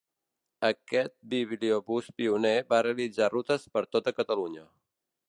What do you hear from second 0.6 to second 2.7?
Aquest bibliobús pioner